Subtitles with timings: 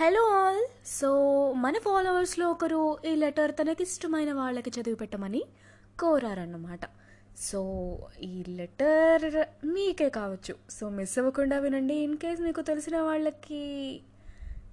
[0.00, 1.10] Hello all so
[1.52, 5.42] మన ఫాలోవర్స్లో ఒకరు ఈ లెటర్ తనకి ఇష్టమైన వాళ్ళకి చదివి పెట్టమని
[6.00, 6.80] కోరారన్నమాట.
[7.38, 7.60] సో
[8.22, 10.54] ఈ లెటర్ మీకే కావచ్చు.
[10.70, 11.94] సో మిస్ అవ్వకుండా వినండి.
[11.94, 14.00] ఇన్ కేస్ మీకు తెలిసిన వాళ్ళకి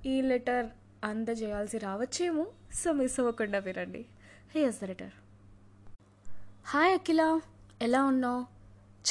[0.06, 0.68] ఈ లెటర్
[1.04, 4.06] అందజేయాల్సి రావచ్చేమో సో మిస్ అవ్వకుండా వినండి.
[4.56, 5.16] Here's the letter
[6.66, 7.40] hi Akhila
[7.82, 8.46] ఎలా ఉన్నావు?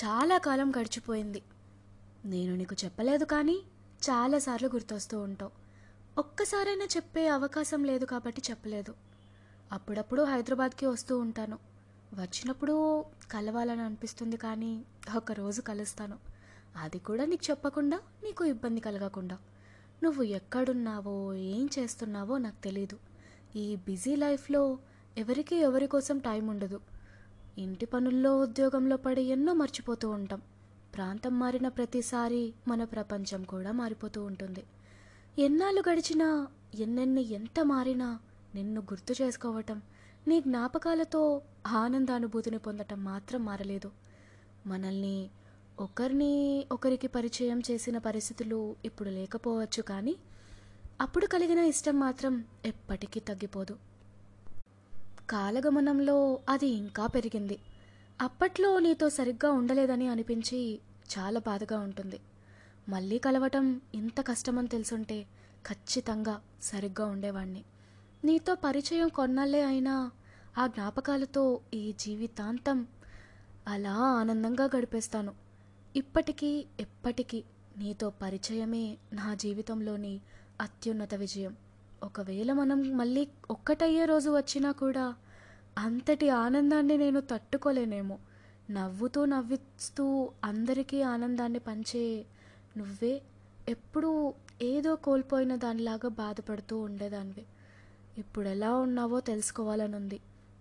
[0.04, 1.42] చాలా కాలం గడిచిపోయింది.
[2.24, 3.58] నేను నీకు చెప్పలేదు కానీ
[4.10, 5.61] చాలాసార్లు గుర్తొస్తూ ఉంటావు.
[6.18, 8.94] ఒక్కసారైనా చెప్పే అవకాశం లేదు కాబట్టి చెప్పలేదు.
[9.72, 11.58] అప్పుడప్పుడు హైదరాబాద్కి వస్తూ ఉంటాను.
[12.14, 14.84] వచ్చినప్పుడు కలవాలని అనిపిస్తుంది కానీ
[15.16, 16.18] ఒకరోజు కలుస్తాను.
[16.76, 19.38] అది కూడా నీకు చెప్పకుండా నీకు ఇబ్బంది కలగకుండా.
[20.02, 22.98] నువ్వు ఎక్కడున్నావో ఏం చేస్తున్నావో నాకు తెలీదు.
[23.56, 24.78] ఈ బిజీ లైఫ్లో
[25.18, 26.80] ఎవరికి ఎవరి కోసం టైం ఉండదు.
[27.58, 30.42] ఇంటి పనుల్లో ఉద్యోగంలో పడి ఎన్నో మర్చిపోతూ ఉంటాం.
[30.94, 34.64] ప్రాంతం మారిన ప్రతిసారి మన ప్రపంచం కూడా మారిపోతూ ఉంటుంది.
[35.38, 38.18] ఎన్నాళ్ళు గడిచినా ఎన్నెన్ని ఎంత మారినా
[38.54, 39.82] నిన్ను గుర్తు చేసుకోవటం
[40.28, 43.90] నీ జ్ఞాపకాలతో ఆనందానుభూతిని పొందటం మాత్రం మారలేదు.
[44.66, 45.30] మనల్ని
[45.80, 50.16] ఒకరిని ఒకరికి పరిచయం చేసిన పరిస్థితులు ఇప్పుడు లేకపోవచ్చు కానీ
[51.00, 53.78] అప్పుడు కలిగిన ఇష్టం మాత్రం ఎప్పటికీ తగ్గిపోదు.
[55.30, 57.58] కాలగమనంలో అది ఇంకా పెరిగింది.
[58.20, 60.80] అప్పట్లో నీతో సరిగ్గా ఉండలేదని అనిపించి
[61.18, 62.20] చాలా బాధగా ఉంటుంది.
[62.88, 65.22] మళ్ళీ కలవటం ఇంత కష్టమని తెలుసుంటే
[65.68, 67.64] ఖచ్చితంగా సరిగ్గా ఉండేవాణ్ణి.
[68.24, 70.10] నీతో పరిచయం కొన్నాళ్ళే అయినా
[70.58, 72.86] ఆ జ్ఞాపకాలతో ఈ జీవితాంతం
[73.68, 75.34] అలా ఆనందంగా గడిపేస్తాను.
[75.96, 77.44] ఇప్పటికీ ఎప్పటికీ
[77.78, 80.20] నీతో పరిచయమే నా జీవితంలోని
[80.60, 81.56] అత్యున్నత విజయం.
[82.02, 85.14] ఒకవేళ మనం మళ్ళీ ఒక్కటయ్యే రోజు వచ్చినా కూడా
[85.78, 88.18] అంతటి ఆనందాన్ని నేను తట్టుకోలేనేమో.
[88.70, 92.26] నవ్వుతూ నవ్విస్తూ అందరికీ ఆనందాన్ని పంచే
[92.76, 93.22] నువ్వే
[93.68, 97.44] ఎప్పుడూ ఏదో కోల్పోయిన దానిలాగా బాధపడుతూ ఉండేదానివి.
[98.18, 100.20] ఇప్పుడు ఎలా ఉన్నావో తెలుసుకోవాలనుంది.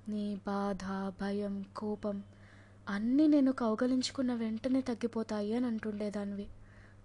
[0.09, 2.23] నీ బాధ భయం కోపం
[2.89, 6.47] అన్నీ నేను కౌగలించుకున్న వెంటనే తగ్గిపోతాయి అని అంటుండేదానివి.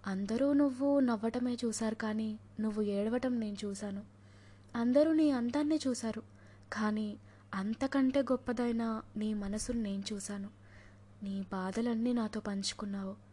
[0.07, 4.03] అందరూ నువ్వు నవ్వటమే చూశారు కానీ నువ్వు ఏడవటం నేను చూశాను.
[4.75, 6.21] అందరూ నీ అందాన్ని చూశారు
[6.73, 7.17] కానీ
[7.53, 10.49] అంతకంటే గొప్పదైన నీ మనసును నేను చూశాను.
[11.23, 13.26] నీ బాధలన్నీ నాతో పంచుకున్నావు.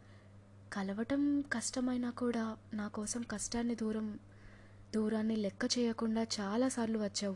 [0.73, 4.19] కలవటం కష్టమైనా కూడా నా కోసం కష్టాన్ని దూరం
[4.95, 7.35] దూరాన్ని లెక్క చేయకుండా చాలాసార్లు వచ్చావు.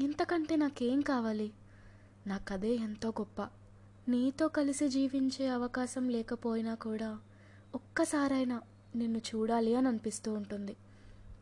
[0.00, 1.52] ఇంతకంటే నాకేం కావాలి?
[2.26, 3.48] నాకదే ఎంతో గొప్ప.
[4.08, 7.18] నీతో కలిసి జీవించే అవకాశం లేకపోయినా కూడా
[7.74, 8.60] ఒక్కసారైనా
[8.96, 10.76] నిన్ను చూడాలి అని అనిపిస్తూ ఉంటుంది.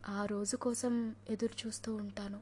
[0.08, 2.40] ఆ రోజు కోసం ఎదురు చూస్తూ ఉంటాను.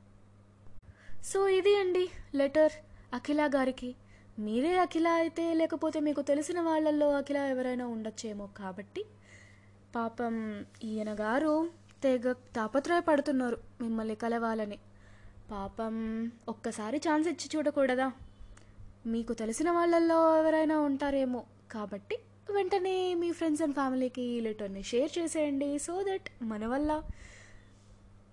[1.25, 2.73] సో ఇది అండి లెటర్
[3.15, 3.95] అఖిల గారికి.
[4.39, 9.03] మీరే అఖిల అయితే లేకపోతే మీకు తెలిసిన వాళ్ళల్లో అఖిల ఎవరైనా ఉండొచ్చేమో కాబట్టి
[9.95, 10.35] పాపం
[10.85, 11.53] ఈయన గారు
[12.03, 14.79] తెగ తాపత్రయపడుతున్నారు మిమ్మల్ని కలవాలని.
[15.51, 15.95] పాపం
[16.49, 18.09] ఒక్కసారి ఛాన్స్ ఇచ్చి చూడకూడదా?
[19.07, 21.45] మీకు తెలిసిన వాళ్ళల్లో ఎవరైనా ఉంటారేమో
[21.75, 22.17] కాబట్టి
[22.57, 26.91] వెంటనే మీ ఫ్రెండ్స్ అండ్ ఫ్యామిలీకి ఈ లెటర్ని షేర్ చేసేయండి సో దట్ మన వల్ల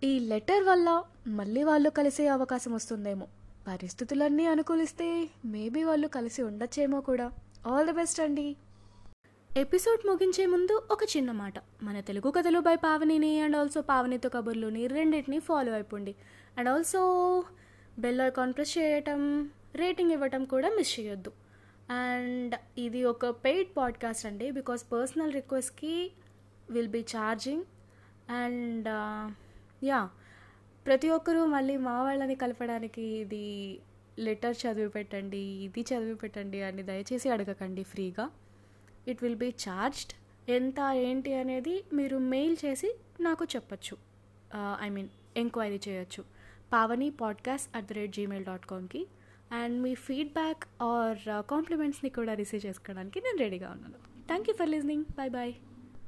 [0.04, 0.90] ఈ లెటర్ వల్ల
[1.40, 3.28] మళ్ళీ వాళ్ళు కలిసే అవకాశం వస్తుందేమో.
[3.68, 7.32] పరిస్థితులన్నీ అనుకూలిస్తే మేబీ వాళ్ళు కలిసి ఉండొచ్చేమో కూడా.
[7.68, 8.56] ఆల్ ది బెస్ట్ అండి.
[9.58, 11.54] ఎపిసోడ్ ముగించే ముందు ఒక చిన్న మాట.
[11.84, 16.16] మన తెలుగు కథలు బై పావనిని అండ్ ఆల్సో పావనితో కబుర్లుని రెండింటిని ఫాలో అయిపోండి.
[16.58, 17.44] And also
[18.00, 21.32] bell icon press చేయటం రేటింగ్ ఇవ్వటం కూడా మిస్ చేయొద్దు.
[21.90, 24.52] అండ్ ఇది ఒక పెయిడ్ పాడ్కాస్ట్ అండి.
[24.52, 26.12] Because personal రిక్వెస్ట్కి
[26.70, 27.64] will be charging
[28.32, 28.88] and
[29.86, 30.10] yeah
[30.88, 33.46] ప్రతి ఒక్కరూ మళ్ళీ మా వాళ్ళని కలపడానికి ఇది
[34.26, 38.26] లెటర్ చదివి పెట్టండి ఇది చదివి పెట్టండి అని దయచేసి అడగకండి ఫ్రీగా.
[39.12, 40.14] ఇట్ విల్ బీ ఛార్జ్డ్
[40.52, 42.90] ఎంత ఏంటి అనేది మీరు మెయిల్ చేసి
[43.22, 43.98] నాకు చెప్పచ్చు.
[44.86, 45.10] ఐ మీన్
[45.44, 46.24] ఎంక్వైరీ చేయొచ్చు.
[46.74, 49.04] Pavani podcast at the rate Gmail dot కామ్కి
[49.62, 51.22] and మీ ఫీడ్బ్యాక్ ఆర్
[51.54, 54.00] కాంప్లిమెంట్స్ని కూడా రిసీవ్ చేసుకోవడానికి నేను రెడీగా ఉన్నాను.
[54.32, 55.54] Thank you for listening bye bye